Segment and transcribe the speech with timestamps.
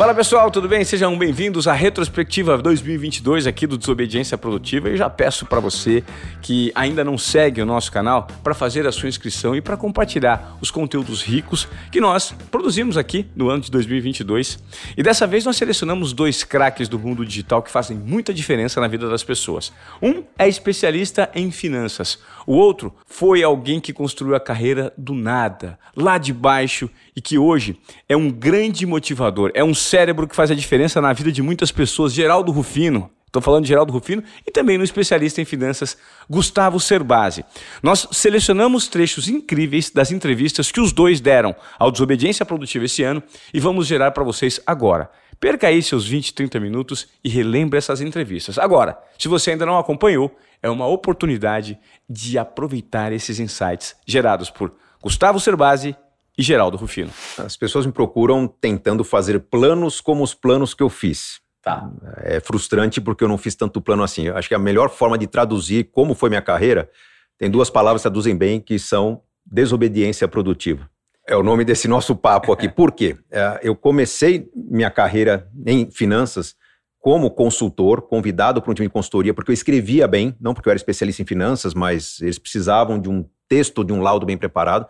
[0.00, 0.82] Fala pessoal, tudo bem?
[0.82, 4.88] Sejam bem-vindos à retrospectiva 2022 aqui do Desobediência Produtiva.
[4.88, 6.02] E já peço para você
[6.40, 10.56] que ainda não segue o nosso canal para fazer a sua inscrição e para compartilhar
[10.58, 14.58] os conteúdos ricos que nós produzimos aqui no ano de 2022.
[14.96, 18.88] E dessa vez nós selecionamos dois craques do mundo digital que fazem muita diferença na
[18.88, 19.70] vida das pessoas.
[20.00, 25.78] Um é especialista em finanças, o outro foi alguém que construiu a carreira do nada,
[25.94, 30.50] lá de baixo e que hoje é um grande motivador, é um cérebro que faz
[30.50, 32.14] a diferença na vida de muitas pessoas.
[32.14, 33.10] Geraldo Rufino.
[33.26, 35.96] Estou falando de Geraldo Rufino e também no especialista em finanças
[36.28, 37.44] Gustavo Cerbasi.
[37.80, 43.22] Nós selecionamos trechos incríveis das entrevistas que os dois deram ao Desobediência Produtiva esse ano
[43.54, 45.08] e vamos gerar para vocês agora.
[45.38, 48.58] Perca aí seus 20, 30 minutos e relembre essas entrevistas.
[48.58, 51.78] Agora, se você ainda não acompanhou, é uma oportunidade
[52.08, 55.96] de aproveitar esses insights gerados por Gustavo Cerbasi
[56.40, 57.10] e Geraldo Rufino.
[57.36, 61.38] As pessoas me procuram tentando fazer planos como os planos que eu fiz.
[61.60, 61.90] Tá.
[62.16, 64.22] É frustrante porque eu não fiz tanto plano assim.
[64.28, 66.90] Eu acho que a melhor forma de traduzir como foi minha carreira
[67.38, 70.88] tem duas palavras que traduzem bem que são desobediência produtiva.
[71.28, 72.70] É o nome desse nosso papo aqui.
[72.70, 73.18] Por quê?
[73.30, 76.56] É, eu comecei minha carreira em finanças
[76.98, 80.70] como consultor, convidado para um time de consultoria, porque eu escrevia bem, não porque eu
[80.70, 84.86] era especialista em finanças, mas eles precisavam de um texto, de um laudo bem preparado.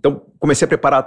[0.00, 1.06] Então, comecei a preparar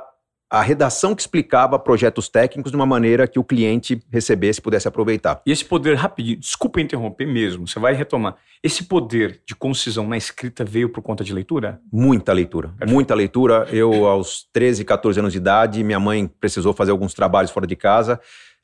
[0.53, 4.88] a redação que explicava projetos técnicos de uma maneira que o cliente recebesse e pudesse
[4.88, 5.41] aproveitar.
[5.47, 8.35] E esse poder, rapidinho, desculpa interromper mesmo, você vai retomar.
[8.61, 11.81] Esse poder de concisão na escrita veio por conta de leitura?
[11.91, 12.94] Muita leitura, Perfeito.
[12.94, 13.67] muita leitura.
[13.72, 17.75] Eu, aos 13, 14 anos de idade, minha mãe precisou fazer alguns trabalhos fora de
[17.75, 18.22] casa,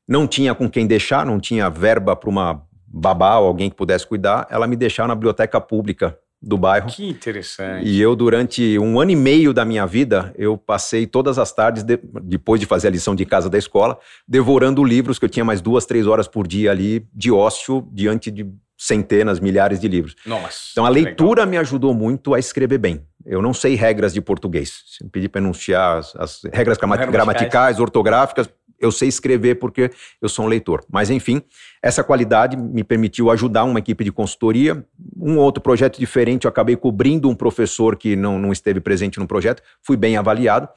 [0.08, 4.06] não tinha com quem deixar, não tinha verba para uma babá ou alguém que pudesse
[4.06, 6.88] cuidar, ela me deixava na biblioteca pública do bairro.
[6.88, 7.88] Que interessante.
[7.88, 11.84] E eu, durante um ano e meio da minha vida, eu passei todas as tardes,
[11.84, 15.44] de, depois de fazer a lição de casa da escola, devorando livros, que eu tinha
[15.44, 20.16] mais duas, três horas por dia ali de ócio, diante de centenas, milhares de livros.
[20.26, 20.70] Nossa.
[20.72, 21.52] Então a leitura legal.
[21.52, 23.06] me ajudou muito a escrever bem.
[23.26, 24.84] Eu não sei regras de português.
[24.88, 29.92] Se me pedir para enunciar as, as regras gramaticais, gramaticais, ortográficas, eu sei escrever porque
[30.22, 30.84] eu sou um leitor.
[30.90, 31.42] Mas, enfim,
[31.82, 34.86] essa qualidade me permitiu ajudar uma equipe de consultoria.
[35.18, 39.28] Um outro projeto diferente, eu acabei cobrindo um professor que não, não esteve presente no
[39.28, 40.70] projeto, fui bem avaliado.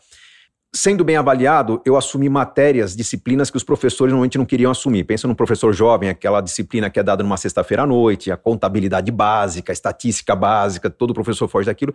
[0.75, 5.05] Sendo bem avaliado, eu assumi matérias, disciplinas que os professores normalmente não queriam assumir.
[5.05, 9.13] Pensa num professor jovem, aquela disciplina que é dada numa sexta-feira à noite, a contabilidade
[9.13, 11.95] básica, a estatística básica, todo professor foge daquilo.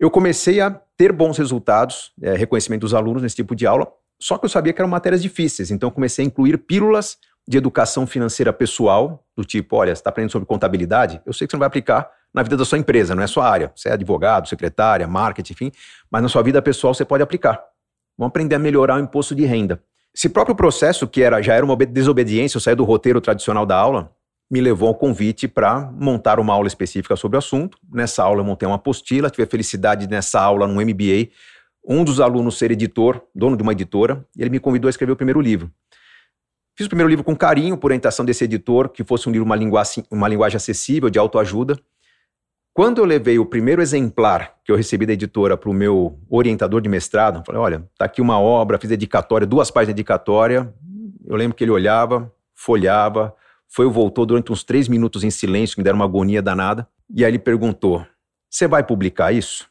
[0.00, 3.86] Eu comecei a ter bons resultados, é, reconhecimento dos alunos nesse tipo de aula,
[4.20, 7.18] só que eu sabia que eram matérias difíceis, então comecei a incluir pílulas
[7.48, 11.20] de educação financeira pessoal, do tipo, olha, você está aprendendo sobre contabilidade?
[11.24, 13.48] Eu sei que você não vai aplicar na vida da sua empresa, não é sua
[13.48, 13.72] área.
[13.74, 15.72] Você é advogado, secretária, marketing, enfim,
[16.10, 17.62] mas na sua vida pessoal você pode aplicar.
[18.18, 19.82] Vamos aprender a melhorar o imposto de renda.
[20.14, 23.76] Esse próprio processo, que era já era uma desobediência, eu saí do roteiro tradicional da
[23.76, 24.10] aula,
[24.50, 27.78] me levou ao convite para montar uma aula específica sobre o assunto.
[27.92, 31.30] Nessa aula eu montei uma apostila, tive a felicidade nessa aula, num MBA,
[31.86, 35.12] um dos alunos ser editor, dono de uma editora, e ele me convidou a escrever
[35.12, 35.70] o primeiro livro.
[36.76, 39.56] Fiz o primeiro livro com carinho, por orientação desse editor, que fosse um livro, uma
[39.56, 41.78] linguagem, uma linguagem acessível, de autoajuda.
[42.74, 46.82] Quando eu levei o primeiro exemplar que eu recebi da editora para o meu orientador
[46.82, 50.74] de mestrado, falei: olha, tá aqui uma obra, fiz dedicatória, duas páginas de dedicatória.
[51.24, 53.34] Eu lembro que ele olhava, folhava,
[53.66, 56.86] foi e voltou durante uns três minutos em silêncio, que me deram uma agonia danada.
[57.08, 58.04] E aí ele perguntou:
[58.50, 59.66] Você vai publicar isso?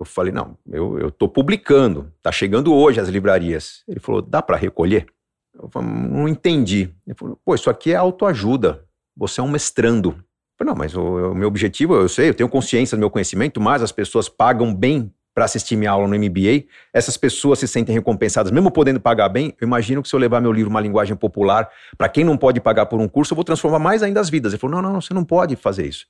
[0.00, 3.84] Eu falei, não, eu estou publicando, está chegando hoje às livrarias.
[3.86, 5.06] Ele falou, dá para recolher?
[5.54, 6.90] Eu falei, não entendi.
[7.06, 8.82] Ele falou, pô, isso aqui é autoajuda,
[9.14, 10.08] você é um mestrando.
[10.08, 10.16] Eu
[10.56, 13.60] falei, não, mas o, o meu objetivo, eu sei, eu tenho consciência do meu conhecimento,
[13.60, 17.94] mas as pessoas pagam bem para assistir minha aula no MBA, essas pessoas se sentem
[17.94, 19.54] recompensadas, mesmo podendo pagar bem.
[19.60, 22.58] Eu imagino que se eu levar meu livro uma linguagem popular, para quem não pode
[22.58, 24.52] pagar por um curso, eu vou transformar mais ainda as vidas.
[24.52, 26.06] Ele falou: não, não, você não pode fazer isso.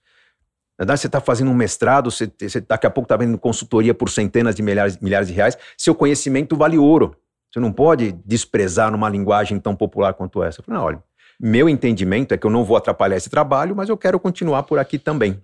[0.87, 4.55] Você está fazendo um mestrado, você, você, daqui a pouco está vendo consultoria por centenas
[4.55, 5.59] de milhares, milhares de reais.
[5.77, 7.15] Seu conhecimento vale ouro.
[7.53, 10.61] Você não pode desprezar numa linguagem tão popular quanto essa.
[10.61, 11.03] Eu falei, não, olha,
[11.39, 14.79] meu entendimento é que eu não vou atrapalhar esse trabalho, mas eu quero continuar por
[14.79, 15.43] aqui também.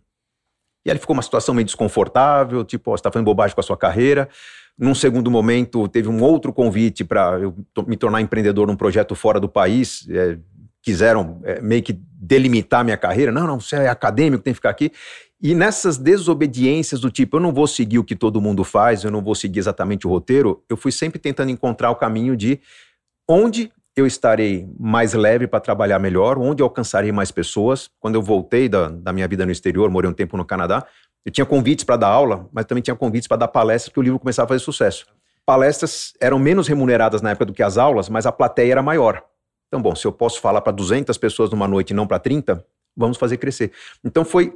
[0.85, 3.77] E aí ficou uma situação meio desconfortável, tipo, você está fazendo bobagem com a sua
[3.77, 4.29] carreira.
[4.79, 7.55] Num segundo momento, teve um outro convite para eu
[7.87, 10.07] me tornar empreendedor num projeto fora do país.
[10.09, 10.39] É,
[10.83, 13.33] quiseram é, meio que delimitar minha carreira.
[13.33, 14.93] Não, não, você é acadêmico, tem que ficar aqui.
[15.41, 19.11] E nessas desobediências do tipo, eu não vou seguir o que todo mundo faz, eu
[19.11, 22.59] não vou seguir exatamente o roteiro, eu fui sempre tentando encontrar o caminho de
[23.29, 27.91] onde eu estarei mais leve para trabalhar melhor, onde eu alcançarei mais pessoas.
[28.01, 30.87] Quando eu voltei da, da minha vida no exterior, morei um tempo no Canadá,
[31.25, 34.03] eu tinha convites para dar aula, mas também tinha convites para dar palestras, porque o
[34.03, 35.07] livro começava a fazer sucesso.
[35.45, 39.23] Palestras eram menos remuneradas na época do que as aulas, mas a plateia era maior.
[39.69, 42.65] Então bom, se eu posso falar para 200 pessoas numa noite e não para 30,
[42.97, 43.73] vamos fazer crescer.
[44.03, 44.53] Então, foi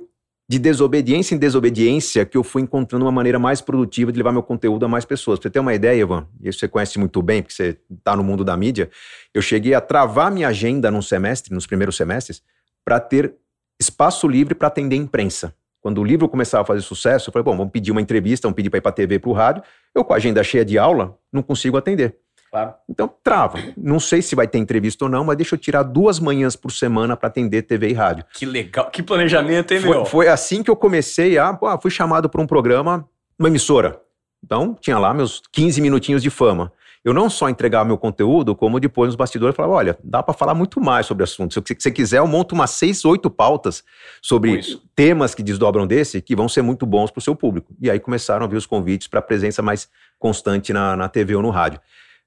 [0.50, 4.42] de desobediência em desobediência que eu fui encontrando uma maneira mais produtiva de levar meu
[4.42, 5.38] conteúdo a mais pessoas.
[5.38, 8.24] Pra você ter uma ideia, Ivan, e você conhece muito bem, porque você está no
[8.24, 8.90] mundo da mídia,
[9.32, 12.42] eu cheguei a travar minha agenda num semestre, nos primeiros semestres,
[12.84, 13.32] para ter
[13.80, 15.54] espaço livre para atender imprensa.
[15.80, 18.56] Quando o livro começava a fazer sucesso, eu falei, bom, vamos pedir uma entrevista, vamos
[18.56, 19.62] pedir para ir para a TV, para o rádio.
[19.94, 22.16] Eu, com a agenda cheia de aula, não consigo atender.
[22.50, 22.74] Claro.
[22.88, 23.58] Então, trava.
[23.76, 26.72] Não sei se vai ter entrevista ou não, mas deixa eu tirar duas manhãs por
[26.72, 28.24] semana para atender TV e rádio.
[28.34, 28.90] Que legal.
[28.90, 30.04] Que planejamento, hein, foi, meu?
[30.04, 31.52] Foi assim que eu comecei a.
[31.54, 33.08] Pô, fui chamado para um programa,
[33.38, 34.00] uma emissora.
[34.44, 36.72] Então, tinha lá meus 15 minutinhos de fama.
[37.02, 40.52] Eu não só entregava meu conteúdo, como depois nos bastidores falava: olha, dá para falar
[40.52, 41.54] muito mais sobre o assunto.
[41.54, 43.82] Se você quiser, eu monto umas seis, oito pautas
[44.20, 44.60] sobre
[44.94, 47.74] temas que desdobram desse, que vão ser muito bons para o seu público.
[47.80, 49.88] E aí começaram a vir os convites para presença mais
[50.18, 51.80] constante na, na TV ou no rádio.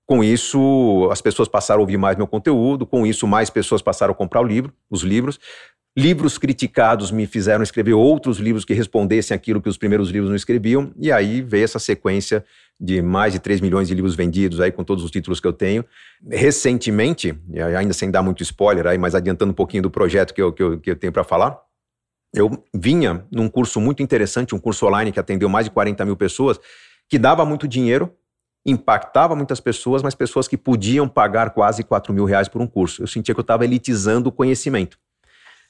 [0.06, 4.12] Com isso, as pessoas passaram a ouvir mais meu conteúdo, com isso, mais pessoas passaram
[4.12, 5.40] a comprar o livro, os livros.
[5.96, 10.36] Livros criticados me fizeram escrever outros livros que respondessem aquilo que os primeiros livros não
[10.36, 12.44] escreviam, e aí veio essa sequência
[12.80, 15.54] de mais de 3 milhões de livros vendidos aí com todos os títulos que eu
[15.54, 15.86] tenho.
[16.30, 17.34] Recentemente,
[17.78, 20.64] ainda sem dar muito spoiler aí, mas adiantando um pouquinho do projeto que eu, que
[20.64, 21.62] eu, que eu tenho para falar,
[22.34, 26.18] eu vinha num curso muito interessante, um curso online que atendeu mais de 40 mil
[26.18, 26.60] pessoas,
[27.08, 28.12] que dava muito dinheiro,
[28.66, 33.04] impactava muitas pessoas, mas pessoas que podiam pagar quase 4 mil reais por um curso.
[33.04, 34.98] Eu sentia que eu estava elitizando o conhecimento.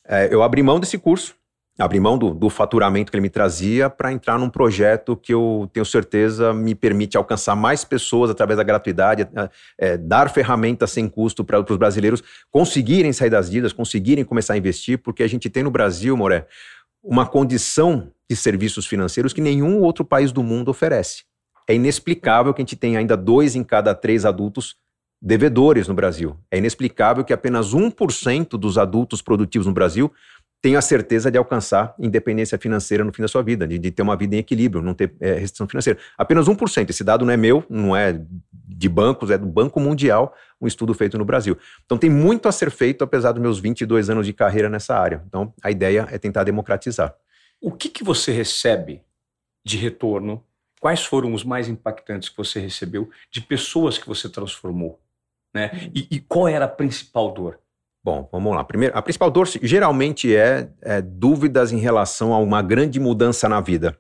[0.08, 1.34] É, eu abri mão desse curso,
[1.80, 5.70] abri mão do, do faturamento que ele me trazia para entrar num projeto que eu
[5.74, 9.50] tenho certeza me permite alcançar mais pessoas através da gratuidade, é,
[9.94, 14.58] é dar ferramentas sem custo para os brasileiros conseguirem sair das dívidas, conseguirem começar a
[14.58, 16.46] investir, porque a gente tem no Brasil, Moré,
[17.04, 21.24] uma condição de serviços financeiros que nenhum outro país do mundo oferece.
[21.68, 24.76] É inexplicável que a gente tenha ainda dois em cada três adultos
[25.22, 26.38] devedores no Brasil.
[26.52, 30.12] É inexplicável que apenas 1% dos adultos produtivos no Brasil
[30.62, 34.02] tenham a certeza de alcançar independência financeira no fim da sua vida, de, de ter
[34.02, 36.00] uma vida em equilíbrio, não ter é, restrição financeira.
[36.18, 36.90] Apenas 1%.
[36.90, 38.18] Esse dado não é meu, não é
[38.52, 41.58] de bancos, é do Banco Mundial, um estudo feito no Brasil.
[41.86, 45.22] Então tem muito a ser feito, apesar dos meus 22 anos de carreira nessa área.
[45.28, 47.14] Então a ideia é tentar democratizar.
[47.62, 49.02] O que, que você recebe
[49.66, 50.44] de retorno
[50.84, 55.00] Quais foram os mais impactantes que você recebeu de pessoas que você transformou?
[55.56, 55.72] Né?
[55.96, 57.58] E, e qual era a principal dor?
[58.04, 58.66] Bom, vamos lá.
[58.66, 63.62] Primeiro, a principal dor geralmente é, é dúvidas em relação a uma grande mudança na
[63.62, 63.98] vida.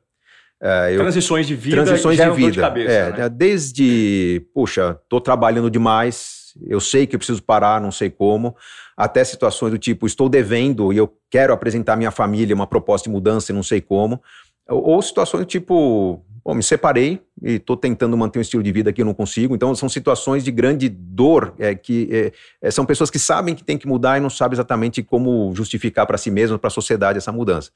[0.62, 1.86] É, eu, transições de vida.
[1.86, 2.52] Transições de vida.
[2.52, 3.30] De cabeça, é, né?
[3.30, 8.58] Desde, puxa, estou trabalhando demais, eu sei que eu preciso parar, não sei como,
[8.98, 13.08] até situações do tipo, estou devendo e eu quero apresentar à minha família uma proposta
[13.08, 14.22] de mudança e não sei como.
[14.68, 19.02] Ou, situações tipo, Bom, me separei e estou tentando manter um estilo de vida que
[19.02, 19.56] eu não consigo.
[19.56, 23.64] Então, são situações de grande dor, é, que é, é são pessoas que sabem que
[23.64, 27.18] tem que mudar e não sabem exatamente como justificar para si mesmas, para a sociedade,
[27.18, 27.72] essa mudança.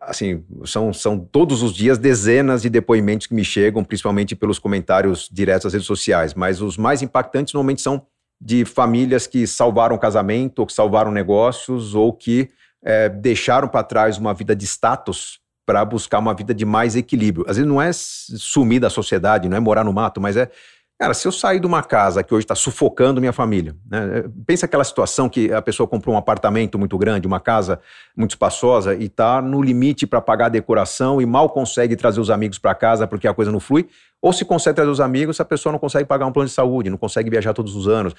[0.00, 5.28] Assim, são, são todos os dias dezenas de depoimentos que me chegam, principalmente pelos comentários
[5.30, 8.06] diretos das redes sociais, mas os mais impactantes normalmente são
[8.40, 12.48] de famílias que salvaram casamento, ou que salvaram negócios, ou que
[12.82, 17.44] é, deixaram para trás uma vida de status para buscar uma vida de mais equilíbrio.
[17.48, 20.50] Às vezes não é sumir da sociedade, não é morar no mato, mas é,
[20.98, 24.24] cara, se eu sair de uma casa que hoje está sufocando minha família, né?
[24.46, 27.80] pensa aquela situação que a pessoa comprou um apartamento muito grande, uma casa
[28.16, 32.30] muito espaçosa e está no limite para pagar a decoração e mal consegue trazer os
[32.30, 33.88] amigos para casa porque a coisa não flui,
[34.20, 36.90] ou se consegue trazer os amigos, a pessoa não consegue pagar um plano de saúde,
[36.90, 38.14] não consegue viajar todos os anos,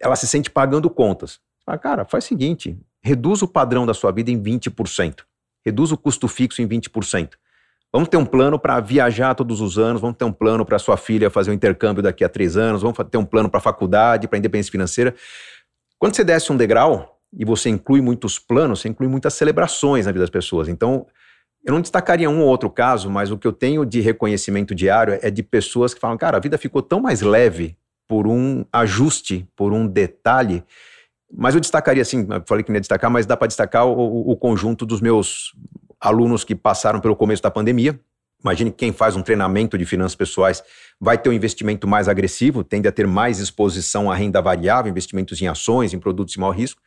[0.00, 1.38] ela se sente pagando contas.
[1.66, 5.29] Ah, cara, faz o seguinte, reduz o padrão da sua vida em 20%
[5.64, 7.30] reduz o custo fixo em 20%.
[7.92, 10.96] Vamos ter um plano para viajar todos os anos, vamos ter um plano para sua
[10.96, 14.28] filha fazer um intercâmbio daqui a três anos, vamos ter um plano para a faculdade,
[14.28, 15.14] para a independência financeira.
[15.98, 20.12] Quando você desce um degrau e você inclui muitos planos, você inclui muitas celebrações na
[20.12, 20.68] vida das pessoas.
[20.68, 21.06] Então,
[21.64, 25.18] eu não destacaria um ou outro caso, mas o que eu tenho de reconhecimento diário
[25.20, 27.76] é de pessoas que falam, cara, a vida ficou tão mais leve
[28.08, 30.64] por um ajuste, por um detalhe,
[31.32, 34.30] mas eu destacaria, assim, eu falei que não ia destacar, mas dá para destacar o,
[34.30, 35.54] o, conjunto dos meus
[36.00, 37.98] alunos que passaram pelo começo da pandemia.
[38.42, 40.62] Imagine que quem faz um treinamento de finanças pessoais
[40.98, 45.40] vai ter um investimento mais agressivo, tende a ter mais exposição à renda variável, investimentos
[45.40, 46.80] em ações, em produtos de maior risco.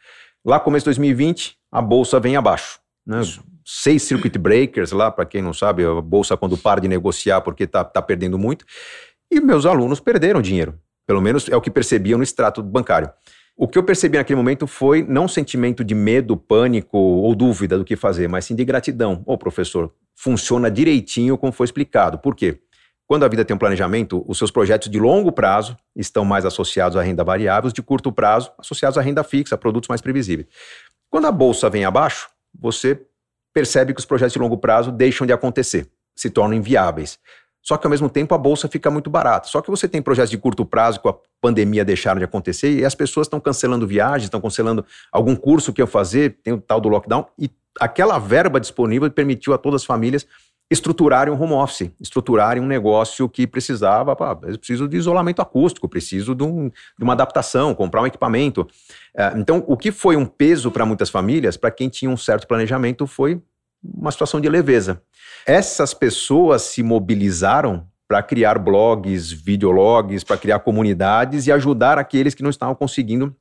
[0.43, 2.79] Lá, começo de 2020, a bolsa vem abaixo.
[3.05, 3.21] Né?
[3.63, 7.63] Seis circuit breakers lá, para quem não sabe, a bolsa quando para de negociar porque
[7.63, 8.65] está tá perdendo muito.
[9.31, 10.77] E meus alunos perderam dinheiro.
[11.05, 13.09] Pelo menos é o que percebiam no extrato bancário.
[13.55, 17.77] O que eu percebi naquele momento foi não um sentimento de medo, pânico ou dúvida
[17.77, 19.21] do que fazer, mas sim de gratidão.
[19.25, 22.17] Ô, professor, funciona direitinho como foi explicado.
[22.17, 22.59] Por quê?
[23.05, 26.97] Quando a vida tem um planejamento, os seus projetos de longo prazo estão mais associados
[26.97, 30.47] à renda variável, os de curto prazo associados à renda fixa, a produtos mais previsíveis.
[31.09, 32.99] Quando a bolsa vem abaixo, você
[33.53, 37.19] percebe que os projetos de longo prazo deixam de acontecer, se tornam inviáveis.
[37.63, 39.47] Só que ao mesmo tempo a bolsa fica muito barata.
[39.47, 42.83] Só que você tem projetos de curto prazo que a pandemia deixaram de acontecer e
[42.83, 46.81] as pessoas estão cancelando viagens, estão cancelando algum curso que eu fazer, tem o tal
[46.81, 50.27] do lockdown e aquela verba disponível permitiu a todas as famílias
[50.69, 55.87] estruturarem um home office, estruturarem um negócio que precisava, pá, eu preciso de isolamento acústico,
[55.87, 58.67] preciso de, um, de uma adaptação, comprar um equipamento.
[59.15, 62.47] É, então, o que foi um peso para muitas famílias, para quem tinha um certo
[62.47, 63.41] planejamento, foi
[63.83, 65.01] uma situação de leveza.
[65.45, 72.43] Essas pessoas se mobilizaram para criar blogs, videologs, para criar comunidades e ajudar aqueles que
[72.43, 73.35] não estavam conseguindo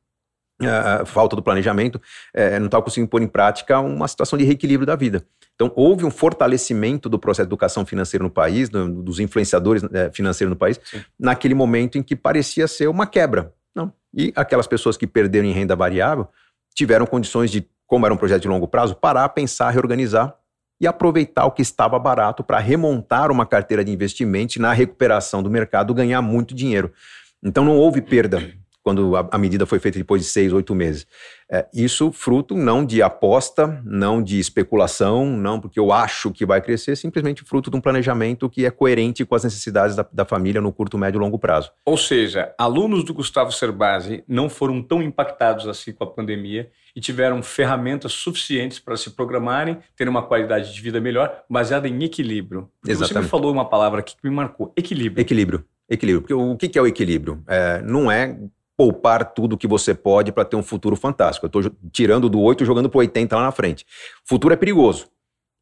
[0.61, 4.87] Uh, falta do planejamento, uh, não estava conseguindo pôr em prática uma situação de reequilíbrio
[4.87, 5.27] da vida.
[5.57, 9.89] Então, houve um fortalecimento do processo de educação financeira no país, do, dos influenciadores uh,
[10.13, 11.01] financeiros no país, Sim.
[11.19, 13.53] naquele momento em que parecia ser uma quebra.
[13.75, 13.93] Não.
[14.15, 16.29] E aquelas pessoas que perderam em renda variável
[16.77, 20.37] tiveram condições de, como era um projeto de longo prazo, parar, pensar, reorganizar
[20.83, 25.41] e aproveitar o que estava barato para remontar uma carteira de investimentos e, na recuperação
[25.41, 26.93] do mercado, ganhar muito dinheiro.
[27.41, 31.07] Então, não houve perda quando a, a, medida foi feita depois de seis, oito meses.
[31.51, 36.61] É, isso fruto não de aposta, não de especulação, não porque eu acho que vai
[36.61, 40.61] crescer, simplesmente fruto de um planejamento que é coerente com as necessidades da, da família
[40.61, 41.71] no curto, médio e longo prazo.
[41.85, 47.01] Ou seja, alunos do Gustavo Cerbasi não foram tão impactados assim com a pandemia e
[47.01, 52.69] tiveram ferramentas suficientes para se programarem, terem uma qualidade de vida melhor, baseada em equilíbrio.
[52.87, 53.15] Exatamente.
[53.15, 55.21] Você me falou uma palavra aqui que me marcou: equilíbrio.
[55.21, 55.65] Equilíbrio.
[55.89, 56.23] Equilíbrio.
[56.23, 57.43] Porque o que é o equilíbrio?
[57.47, 58.39] É, não é
[58.77, 61.47] poupar tudo que você pode para ter um futuro fantástico.
[61.47, 63.85] Eu estou tirando do 8 e jogando para 80 lá na frente.
[64.25, 65.07] O futuro é perigoso.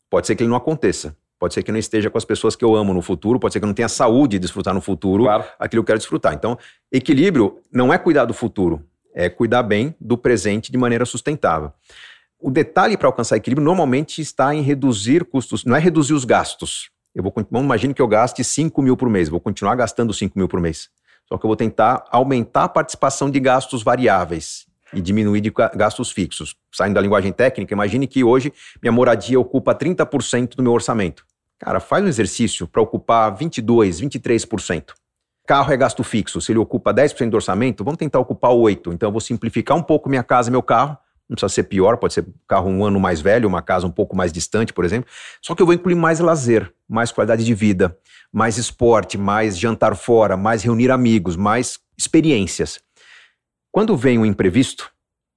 [0.08, 1.16] Pode ser que ele não aconteça.
[1.40, 3.54] Pode ser que eu não esteja com as pessoas que eu amo no futuro, pode
[3.54, 5.42] ser que eu não tenha saúde de desfrutar no futuro claro.
[5.58, 6.34] aquilo que eu quero desfrutar.
[6.34, 6.58] Então,
[6.92, 11.72] equilíbrio não é cuidar do futuro, é cuidar bem do presente de maneira sustentável.
[12.38, 16.90] O detalhe para alcançar equilíbrio normalmente está em reduzir custos, não é reduzir os gastos.
[17.14, 20.46] Eu vou, imagine que eu gaste 5 mil por mês, vou continuar gastando 5 mil
[20.46, 20.90] por mês.
[21.32, 26.10] Só que eu vou tentar aumentar a participação de gastos variáveis e diminuir de gastos
[26.10, 26.56] fixos.
[26.72, 31.24] Saindo da linguagem técnica, imagine que hoje minha moradia ocupa 30% do meu orçamento.
[31.58, 34.94] Cara, faz um exercício para ocupar 22, 23%.
[35.46, 36.40] Carro é gasto fixo.
[36.40, 38.92] Se ele ocupa 10% do orçamento, vamos tentar ocupar 8%.
[38.92, 40.96] Então eu vou simplificar um pouco minha casa e meu carro.
[41.30, 44.16] Não precisa ser pior, pode ser carro um ano mais velho, uma casa um pouco
[44.16, 45.08] mais distante, por exemplo.
[45.40, 47.96] Só que eu vou incluir mais lazer, mais qualidade de vida
[48.32, 52.78] mais esporte, mais jantar fora, mais reunir amigos, mais experiências.
[53.72, 54.90] Quando vem um imprevisto,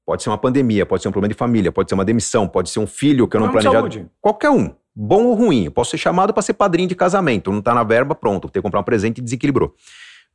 [0.06, 2.70] pode ser uma pandemia, pode ser um problema de família, pode ser uma demissão, pode
[2.70, 4.06] ser um filho que eu não planejei.
[4.22, 5.66] Qualquer um, bom ou ruim.
[5.66, 8.60] Eu posso ser chamado para ser padrinho de casamento, não está na verba, pronto, ter
[8.60, 9.74] que comprar um presente e desequilibrou.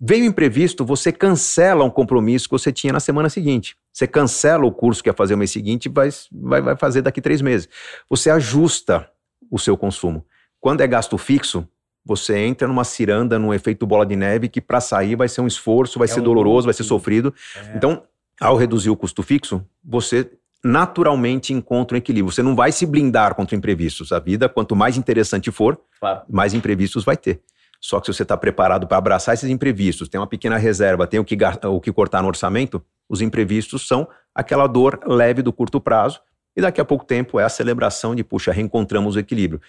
[0.01, 3.77] Veio imprevisto, você cancela um compromisso que você tinha na semana seguinte.
[3.93, 7.03] Você cancela o curso que ia fazer o mês seguinte e vai, vai, vai fazer
[7.03, 7.69] daqui três meses.
[8.09, 9.11] Você ajusta
[9.51, 10.25] o seu consumo.
[10.61, 11.67] Quando é gasto fixo,
[12.05, 15.47] você entra numa ciranda, num efeito bola de neve, que para sair vai ser um
[15.47, 17.35] esforço, vai é ser um doloroso, vai ser sofrido.
[17.57, 17.77] É.
[17.77, 18.03] Então,
[18.41, 20.31] ao reduzir o custo fixo, você
[20.65, 22.33] naturalmente encontra um equilíbrio.
[22.33, 24.13] Você não vai se blindar contra imprevistos.
[24.13, 26.23] A vida, quanto mais interessante for, claro.
[26.29, 27.41] mais imprevistos vai ter.
[27.81, 31.21] Só que se você está preparado para abraçar esses imprevistos, tem uma pequena reserva, tem
[31.21, 35.81] o que, o que cortar no orçamento, os imprevistos são aquela dor leve do curto
[35.81, 36.21] prazo,
[36.57, 39.61] e daqui a pouco tempo é a celebração de, puxa, reencontramos o equilíbrio.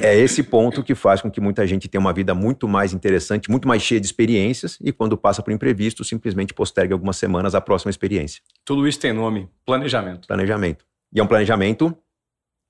[0.00, 3.48] É esse ponto que faz com que muita gente tenha uma vida muito mais interessante,
[3.48, 7.60] muito mais cheia de experiências e quando passa por imprevisto, simplesmente postergue algumas semanas a
[7.60, 8.42] próxima experiência.
[8.64, 10.26] Tudo isso tem nome: planejamento.
[10.26, 10.84] Planejamento.
[11.12, 11.96] E é um planejamento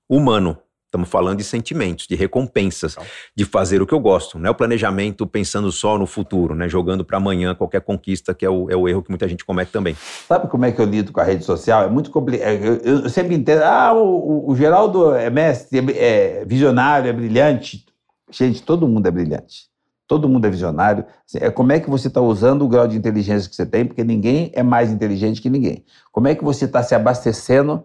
[0.08, 0.58] humano.
[0.94, 2.94] Estamos falando de sentimentos, de recompensas,
[3.34, 4.38] de fazer o que eu gosto.
[4.38, 6.68] Não é o planejamento pensando só no futuro, né?
[6.68, 9.72] jogando para amanhã qualquer conquista, que é o, é o, erro que muita gente comete
[9.72, 9.96] também.
[10.28, 11.82] Sabe como é que eu lido com a rede social?
[11.82, 12.46] É muito complicado.
[12.46, 17.12] É, eu, eu, sempre entendo, ah, o, o Geraldo é mestre, é, é visionário, é
[17.12, 17.84] brilhante.
[18.30, 19.64] Gente, todo mundo é brilhante.
[20.06, 21.04] Todo mundo é visionário.
[21.26, 23.84] Assim, é como é que você está usando o grau de inteligência que você tem,
[23.84, 25.84] porque ninguém é mais inteligente que ninguém.
[26.12, 27.82] Como é que você está se abastecendo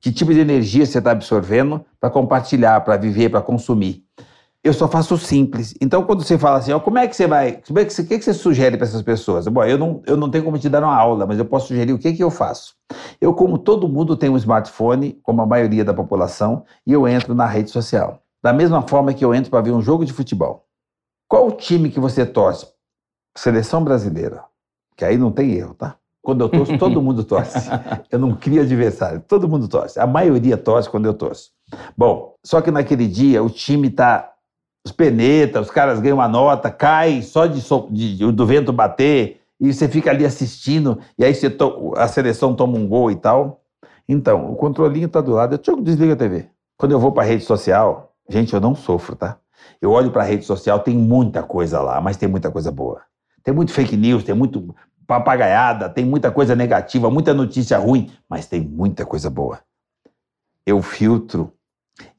[0.00, 4.04] que tipo de energia você está absorvendo para compartilhar, para viver, para consumir.
[4.62, 5.74] Eu só faço simples.
[5.80, 7.62] Então, quando você fala assim, ó, como é que você vai.
[7.66, 9.48] Como é que você, o que, que você sugere para essas pessoas?
[9.48, 11.94] Bom, eu não, eu não tenho como te dar uma aula, mas eu posso sugerir
[11.94, 12.74] o que, que eu faço.
[13.20, 17.34] Eu, como todo mundo tem um smartphone, como a maioria da população, e eu entro
[17.34, 18.22] na rede social.
[18.42, 20.66] Da mesma forma que eu entro para ver um jogo de futebol.
[21.26, 22.66] Qual o time que você torce?
[23.36, 24.44] Seleção brasileira.
[24.94, 25.96] Que aí não tem erro, tá?
[26.22, 27.70] Quando eu torço, todo mundo torce.
[28.10, 29.98] Eu não crio adversário, todo mundo torce.
[29.98, 31.50] A maioria torce quando eu torço.
[31.96, 34.32] Bom, só que naquele dia o time está
[34.84, 37.60] os penetas, os caras ganham uma nota, cai só de,
[37.90, 41.34] de, do vento bater, e você fica ali assistindo, e aí
[41.96, 43.60] a seleção toma um gol e tal.
[44.08, 46.48] Então, o controlinho tá do lado, eu desliga a TV.
[46.78, 49.36] Quando eu vou para rede social, gente, eu não sofro, tá?
[49.80, 53.02] Eu olho para a rede social, tem muita coisa lá, mas tem muita coisa boa.
[53.44, 54.74] Tem muito fake news, tem muito
[55.10, 59.58] papagaiada, tem muita coisa negativa, muita notícia ruim, mas tem muita coisa boa.
[60.64, 61.52] Eu filtro,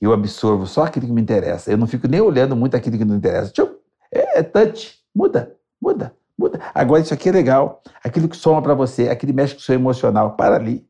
[0.01, 1.71] eu absorvo só aquilo que me interessa.
[1.71, 3.53] Eu não fico nem olhando muito aquilo que não interessa.
[4.13, 6.59] É, é touch, muda, muda, muda.
[6.73, 7.81] Agora isso aqui é legal.
[8.03, 10.85] Aquilo que soma para você, aquilo que mexe com o seu emocional, para ali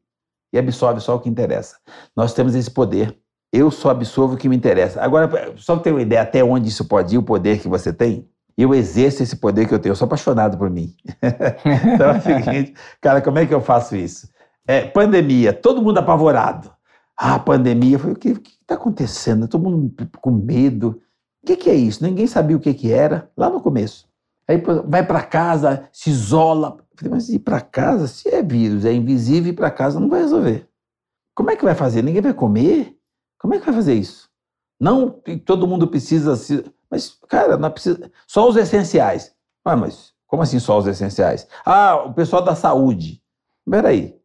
[0.51, 1.77] e absorve só o que interessa.
[2.15, 3.15] Nós temos esse poder.
[3.53, 4.99] Eu só absorvo o que me interessa.
[5.03, 8.27] Agora, só ter uma ideia até onde isso pode ir, o poder que você tem,
[8.61, 9.91] eu exerço esse poder que eu tenho.
[9.91, 10.95] Eu sou apaixonado por mim.
[11.93, 14.29] então é o seguinte, cara, como é que eu faço isso?
[14.67, 16.71] É, pandemia, todo mundo apavorado.
[17.17, 17.95] Ah, pandemia.
[17.95, 19.47] Eu falei, o que está acontecendo?
[19.47, 21.01] Todo mundo com medo.
[21.43, 22.03] O que, que, é isso?
[22.03, 24.07] Ninguém sabia o que, que era lá no começo.
[24.47, 26.77] Aí vai para casa, se isola.
[27.09, 28.07] Mas ir para casa?
[28.07, 30.67] Se é vírus, é invisível, ir para casa não vai resolver.
[31.33, 32.03] Como é que vai fazer?
[32.03, 32.95] Ninguém vai comer?
[33.39, 34.29] Como é que vai fazer isso?
[34.79, 35.09] Não
[35.45, 36.63] todo mundo precisa se.
[36.91, 38.11] Mas, cara, não precisa.
[38.27, 39.33] Só os essenciais.
[39.63, 41.47] Ah, mas como assim só os essenciais?
[41.65, 43.21] Ah, o pessoal da saúde.
[43.69, 44.15] Peraí.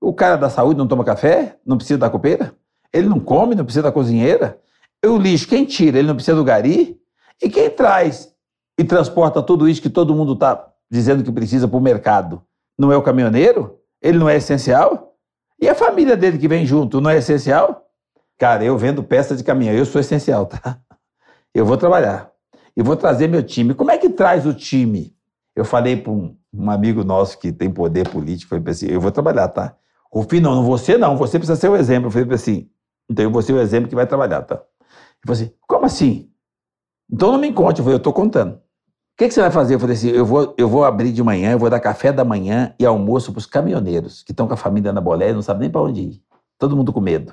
[0.00, 1.56] O cara da saúde não toma café?
[1.64, 2.54] Não precisa da copeira?
[2.92, 3.54] Ele não come?
[3.54, 4.60] Não precisa da cozinheira?
[5.04, 5.98] E o lixo, quem tira?
[5.98, 7.00] Ele não precisa do gari?
[7.42, 8.32] E quem traz
[8.78, 12.42] e transporta tudo isso que todo mundo está dizendo que precisa para o mercado?
[12.78, 13.78] Não é o caminhoneiro?
[14.00, 15.14] Ele não é essencial?
[15.60, 17.86] E a família dele que vem junto não é essencial?
[18.38, 20.78] Cara, eu vendo peça de caminhão, eu sou essencial, tá?
[21.56, 22.30] Eu vou trabalhar.
[22.76, 23.72] E vou trazer meu time.
[23.72, 25.16] Como é que traz o time?
[25.54, 29.10] Eu falei para um, um, amigo nosso que tem poder político, falei assim, eu vou
[29.10, 29.74] trabalhar, tá?
[30.12, 32.08] Rufino, não, não você não, você precisa ser o exemplo.
[32.08, 32.68] Eu falei assim,
[33.08, 34.56] então eu vou ser o exemplo que vai trabalhar, tá?
[34.56, 34.64] Ele
[35.24, 36.30] falou assim, como assim?
[37.10, 38.56] Então não me conte, eu falei, eu tô contando.
[38.56, 38.60] O
[39.16, 39.76] que, que, você vai fazer?
[39.76, 42.22] Eu falei assim, eu vou, eu vou abrir de manhã, eu vou dar café da
[42.22, 45.40] manhã e almoço para os caminhoneiros que estão com a família na bolé e não
[45.40, 46.22] sabem nem para onde ir.
[46.58, 47.32] Todo mundo com medo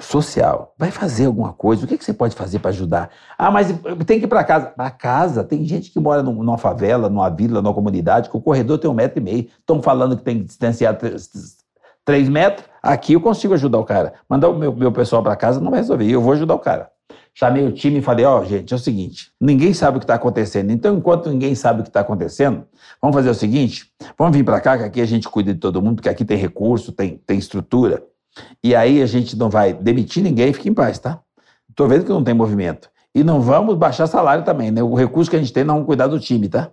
[0.00, 0.74] social.
[0.78, 1.84] Vai fazer alguma coisa.
[1.84, 3.10] O que, que você pode fazer para ajudar?
[3.38, 3.68] Ah, mas
[4.06, 4.66] tem que ir para casa.
[4.66, 8.78] Para casa, tem gente que mora numa favela, numa vila, numa comunidade, que o corredor
[8.78, 9.48] tem um metro e meio.
[9.58, 10.98] Estão falando que tem que distanciar
[12.04, 12.66] três metros.
[12.82, 14.14] Aqui eu consigo ajudar o cara.
[14.28, 16.10] Mandar o meu, meu pessoal para casa não vai resolver.
[16.10, 16.90] Eu vou ajudar o cara.
[17.36, 20.04] Chamei o time e falei: Ó, oh, gente, é o seguinte: ninguém sabe o que
[20.04, 20.70] está acontecendo.
[20.70, 22.64] Então, enquanto ninguém sabe o que está acontecendo,
[23.02, 25.82] vamos fazer o seguinte: vamos vir para cá, que aqui a gente cuida de todo
[25.82, 28.04] mundo, que aqui tem recurso, tem, tem estrutura.
[28.62, 31.20] E aí a gente não vai demitir ninguém, fique em paz, tá?
[31.68, 32.90] Estou vendo que não tem movimento.
[33.14, 34.82] E não vamos baixar salário também, né?
[34.82, 36.70] O recurso que a gente tem, não vamos cuidar do time, tá?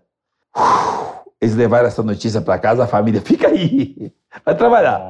[1.39, 4.11] Eles levaram essa notícia para casa, a família fica aí,
[4.45, 5.01] vai trabalhar.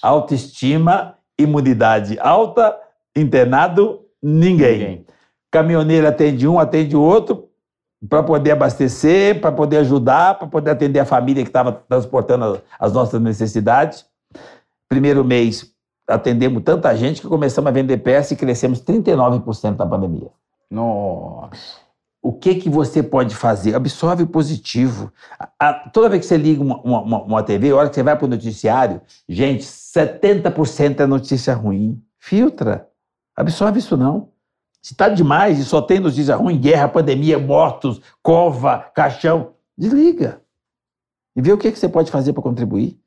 [0.00, 2.76] Autoestima, imunidade alta,
[3.16, 4.78] internado, ninguém.
[4.78, 5.06] ninguém.
[5.50, 7.48] Caminhoneiro atende um, atende o outro,
[8.08, 12.92] para poder abastecer, para poder ajudar, para poder atender a família que estava transportando as
[12.92, 14.04] nossas necessidades.
[14.88, 15.71] Primeiro mês,
[16.08, 20.30] atendemos tanta gente que começamos a vender peça e crescemos 39% na pandemia.
[20.70, 21.82] Nossa.
[22.22, 23.74] O que que você pode fazer?
[23.74, 25.12] Absorve o positivo.
[25.38, 28.02] A, a, toda vez que você liga uma, uma, uma TV, a hora que você
[28.02, 32.00] vai para o noticiário, gente, 70% é notícia ruim.
[32.18, 32.88] Filtra.
[33.36, 34.28] Absorve isso não.
[34.80, 40.40] Se está demais e só tem notícia ruim, guerra, pandemia, mortos, cova, caixão, desliga.
[41.34, 43.00] E vê o que, que você pode fazer para contribuir.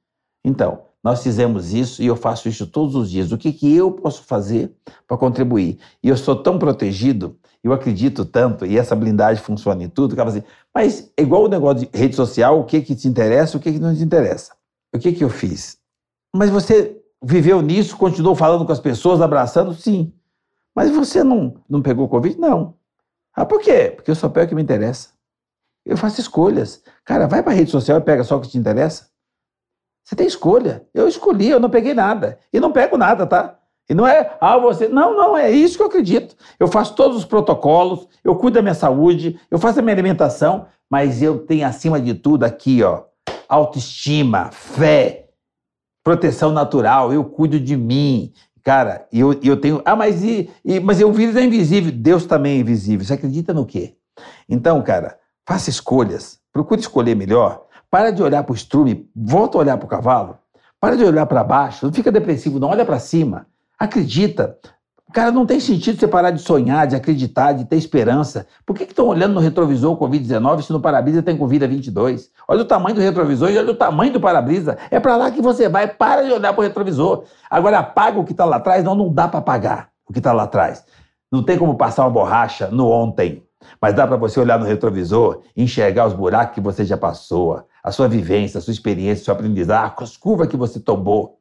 [0.44, 3.32] Então, nós fizemos isso e eu faço isso todos os dias.
[3.32, 4.74] O que, que eu posso fazer
[5.08, 5.78] para contribuir?
[6.02, 10.20] E eu sou tão protegido, eu acredito tanto, e essa blindagem funciona em tudo, que
[10.20, 10.42] eu assim,
[10.74, 13.74] mas é igual o negócio de rede social, o que, que te interessa, o que,
[13.74, 14.56] que não te interessa.
[14.96, 15.78] O que, que eu fiz?
[16.36, 19.76] Mas você viveu nisso, continuou falando com as pessoas, abraçando?
[19.76, 20.12] Sim.
[20.76, 22.40] Mas você não, não pegou Covid?
[22.40, 22.74] Não.
[23.36, 23.94] Ah, por quê?
[23.96, 25.10] Porque eu só pego o que me interessa.
[25.86, 26.82] Eu faço escolhas.
[27.04, 29.14] Cara, vai para a rede social e pega só o que te interessa.
[30.06, 30.86] Você tem escolha.
[30.94, 32.38] Eu escolhi, eu não peguei nada.
[32.54, 33.58] E não pego nada, tá?
[33.90, 34.88] E não é, ah, você.
[34.88, 36.36] Não, não, é isso que eu acredito.
[36.60, 40.68] Eu faço todos os protocolos, eu cuido da minha saúde, eu faço a minha alimentação,
[40.90, 43.04] mas eu tenho acima de tudo aqui, ó,
[43.50, 45.30] autoestima, fé,
[46.04, 48.32] proteção natural, eu cuido de mim.
[48.64, 49.82] Cara, eu, eu tenho.
[49.86, 51.92] Ah, mas, e, e, mas o vírus é invisível.
[51.92, 53.06] Deus também é invisível.
[53.06, 53.96] Você acredita no quê?
[54.50, 56.40] Então, cara, faça escolhas.
[56.52, 57.65] Procure escolher melhor
[57.96, 60.38] para de olhar para o estrume, volta a olhar para o cavalo.
[60.82, 63.48] Para de olhar para baixo, não fica depressivo, não olha para cima.
[63.80, 64.58] Acredita.
[65.14, 68.48] Cara, não tem sentido você parar de sonhar, de acreditar, de ter esperança.
[68.66, 72.28] Por que estão olhando no retrovisor o Covid-19 se no para-brisa tem Covid-22?
[72.50, 74.78] Olha o tamanho do retrovisor e olha o tamanho do para-brisa.
[74.92, 77.24] É para lá que você vai, para de olhar para o retrovisor.
[77.50, 78.84] Agora apaga o que está lá atrás.
[78.84, 80.84] Não, não dá para apagar o que está lá atrás.
[81.32, 83.45] Não tem como passar uma borracha no ontem.
[83.82, 87.66] Mas dá para você olhar no retrovisor e enxergar os buracos que você já passou,
[87.84, 91.40] a sua vivência, a sua experiência, o seu aprendizado, as curvas que você tomou.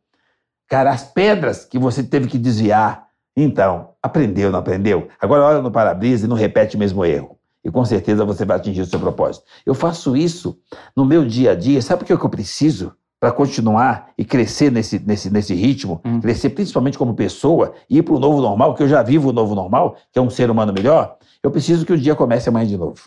[0.69, 3.09] Cara, as pedras que você teve que desviar.
[3.37, 5.09] Então, aprendeu, não aprendeu?
[5.21, 7.39] Agora olha no para-brisa e não repete o mesmo erro.
[7.65, 9.45] E com certeza você vai atingir o seu propósito.
[9.65, 10.59] Eu faço isso
[10.95, 11.81] no meu dia a dia.
[11.81, 12.95] Sabe o que eu preciso?
[13.25, 16.21] Para continuar e crescer nesse, nesse, nesse ritmo, hum.
[16.21, 19.33] crescer principalmente como pessoa e ir para o novo normal, que eu já vivo o
[19.33, 22.67] novo normal, que é um ser humano melhor, eu preciso que o dia comece amanhã
[22.67, 23.01] de novo.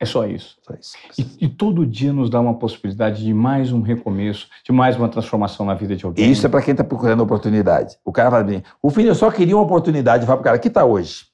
[0.00, 0.56] É só isso.
[0.62, 0.96] Só isso.
[1.18, 5.10] E, e, todo dia nos dá uma possibilidade de mais um recomeço, de mais uma
[5.10, 6.30] transformação na vida de alguém.
[6.30, 7.98] Isso é para quem está procurando oportunidade.
[8.02, 10.24] O cara fala assim, o filho, eu só queria uma oportunidade.
[10.24, 11.26] Fala para o cara, que está hoje?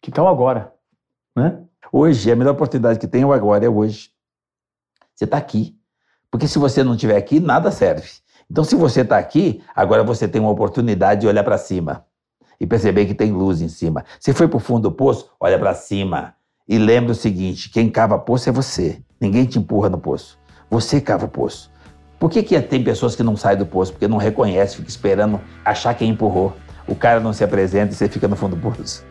[0.00, 0.72] Que tal agora?
[1.36, 1.58] Né?
[1.92, 4.08] Hoje, a melhor oportunidade que tem agora é hoje.
[5.14, 5.76] Você está aqui.
[6.34, 8.08] Porque se você não estiver aqui, nada serve.
[8.50, 12.06] Então, se você está aqui, agora você tem uma oportunidade de olhar para cima
[12.58, 14.04] e perceber que tem luz em cima.
[14.18, 16.34] Se foi para o fundo do poço, olha para cima
[16.68, 19.00] e lembra o seguinte: quem cava poço é você.
[19.20, 20.36] Ninguém te empurra no poço.
[20.68, 21.70] Você cava o poço.
[22.18, 23.92] Por que, que tem pessoas que não saem do poço?
[23.92, 26.52] Porque não reconhece, fica esperando achar quem empurrou.
[26.88, 29.04] O cara não se apresenta e você fica no fundo do poço.